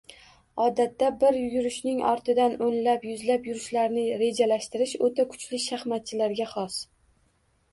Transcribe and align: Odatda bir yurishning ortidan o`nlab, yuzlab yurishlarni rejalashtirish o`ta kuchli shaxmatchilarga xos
Odatda 0.63 1.09
bir 1.23 1.35
yurishning 1.55 1.99
ortidan 2.11 2.55
o`nlab, 2.67 3.05
yuzlab 3.11 3.45
yurishlarni 3.51 4.07
rejalashtirish 4.23 4.95
o`ta 5.09 5.27
kuchli 5.35 5.61
shaxmatchilarga 5.67 6.49
xos 6.57 6.81